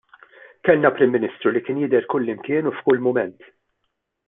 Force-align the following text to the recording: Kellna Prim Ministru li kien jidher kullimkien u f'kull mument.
Kellna 0.69 0.89
Prim 0.95 1.13
Ministru 1.17 1.53
li 1.57 1.61
kien 1.67 1.83
jidher 1.83 2.09
kullimkien 2.15 2.71
u 2.71 2.75
f'kull 2.79 3.05
mument. 3.11 3.39